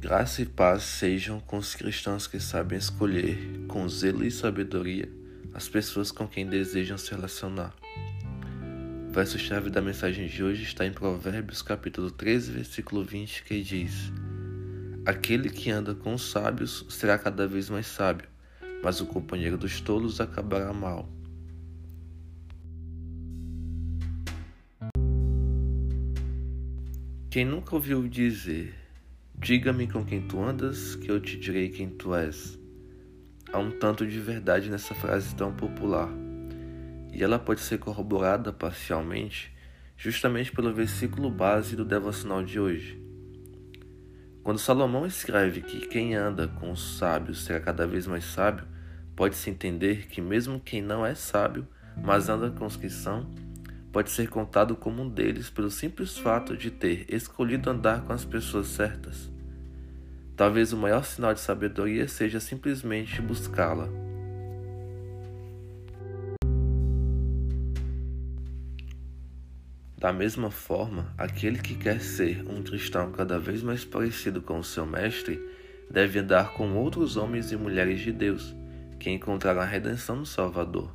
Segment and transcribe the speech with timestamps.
[0.00, 5.06] Graça e paz sejam com os cristãos que sabem escolher, com zelo e sabedoria,
[5.52, 7.74] as pessoas com quem desejam se relacionar.
[9.10, 14.10] O verso-chave da mensagem de hoje está em Provérbios, capítulo 13, versículo 20, que diz:
[15.04, 18.26] Aquele que anda com os sábios será cada vez mais sábio,
[18.82, 21.06] mas o companheiro dos tolos acabará mal.
[27.28, 28.79] Quem nunca ouviu dizer
[29.42, 32.58] Diga-me com quem tu andas, que eu te direi quem tu és.
[33.50, 36.10] Há um tanto de verdade nessa frase tão popular,
[37.10, 39.50] e ela pode ser corroborada parcialmente
[39.96, 43.02] justamente pelo versículo base do devocional de hoje.
[44.42, 48.66] Quando Salomão escreve que quem anda com os sábios será cada vez mais sábio,
[49.16, 53.30] pode-se entender que mesmo quem não é sábio, mas anda com os que são,
[53.92, 58.24] pode ser contado como um deles pelo simples fato de ter escolhido andar com as
[58.24, 59.30] pessoas certas.
[60.36, 63.88] Talvez o maior sinal de sabedoria seja simplesmente buscá-la.
[69.98, 74.64] Da mesma forma, aquele que quer ser um cristão cada vez mais parecido com o
[74.64, 75.38] seu mestre
[75.90, 78.54] deve andar com outros homens e mulheres de Deus
[78.98, 80.94] que encontraram a redenção no Salvador.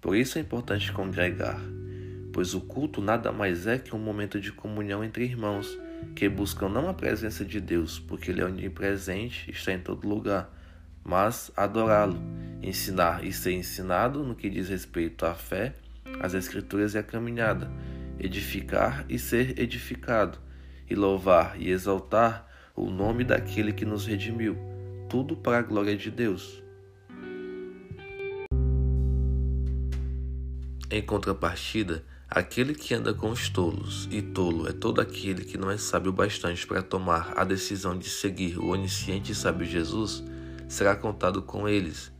[0.00, 1.60] Por isso é importante congregar
[2.32, 5.78] pois o culto nada mais é que um momento de comunhão entre irmãos
[6.14, 10.50] que buscam não a presença de Deus, porque Ele é onipresente, está em todo lugar,
[11.04, 12.20] mas adorá-lo,
[12.62, 15.74] ensinar e ser ensinado no que diz respeito à fé,
[16.20, 17.70] às Escrituras e à caminhada,
[18.18, 20.38] edificar e ser edificado,
[20.88, 24.56] e louvar e exaltar o nome daquele que nos redimiu,
[25.08, 26.62] tudo para a glória de Deus.
[30.90, 35.68] Em contrapartida, Aquele que anda com os tolos, e tolo é todo aquele que não
[35.68, 40.22] é sábio bastante para tomar a decisão de seguir o onisciente e sábio Jesus,
[40.68, 42.12] será contado com eles.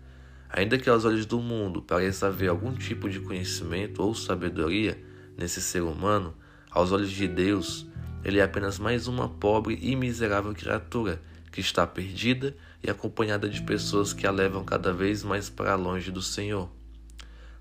[0.48, 5.00] Ainda que aos olhos do mundo pareça haver algum tipo de conhecimento ou sabedoria
[5.38, 6.34] nesse ser humano,
[6.72, 7.86] aos olhos de Deus,
[8.24, 13.62] ele é apenas mais uma pobre e miserável criatura que está perdida e acompanhada de
[13.62, 16.68] pessoas que a levam cada vez mais para longe do Senhor.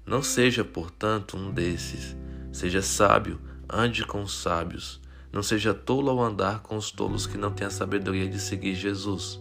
[0.03, 2.17] Não seja, portanto, um desses
[2.51, 3.39] Seja sábio,
[3.69, 4.99] ande com os sábios.
[5.31, 8.73] Não seja tolo ao andar com os tolos que não têm a sabedoria de seguir
[8.73, 9.39] Jesus.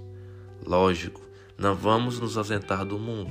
[0.64, 1.22] Lógico,
[1.56, 3.30] não vamos nos ausentar do mundo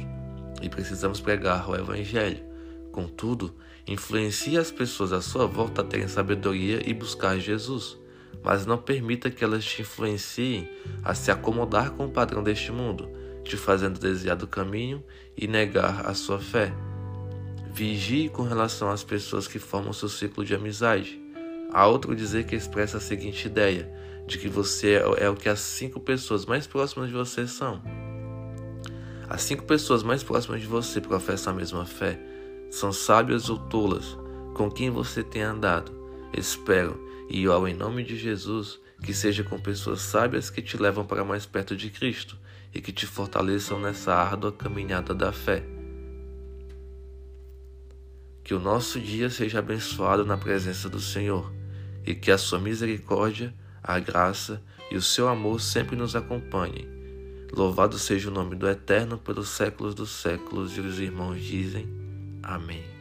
[0.61, 2.43] e precisamos pregar o Evangelho.
[2.91, 3.53] Contudo,
[3.85, 7.97] influencie as pessoas à sua volta a terem sabedoria e buscar Jesus,
[8.43, 10.67] mas não permita que elas te influenciem
[11.03, 13.09] a se acomodar com o padrão deste mundo,
[13.43, 15.03] te fazendo desviar do caminho
[15.37, 16.73] e negar a sua fé.
[17.77, 21.21] Vigie com relação às pessoas que formam seu ciclo de amizade.
[21.71, 23.87] Há outro dizer que expressa a seguinte ideia:
[24.25, 27.79] de que você é, é o que as cinco pessoas mais próximas de você são.
[29.29, 32.19] As cinco pessoas mais próximas de você professam a mesma fé.
[32.71, 34.17] São sábias ou tolas,
[34.55, 35.91] com quem você tem andado.
[36.35, 36.99] Espero
[37.29, 41.23] e oro em nome de Jesus que seja com pessoas sábias que te levam para
[41.23, 42.39] mais perto de Cristo
[42.73, 45.76] e que te fortaleçam nessa árdua caminhada da fé.
[48.47, 51.51] Que o nosso dia seja abençoado na presença do Senhor
[52.05, 53.53] e que a sua misericórdia,
[53.83, 56.87] a graça e o seu amor sempre nos acompanhem.
[57.51, 61.89] Louvado seja o nome do Eterno pelos séculos dos séculos, e os irmãos dizem:
[62.41, 62.96] Amém.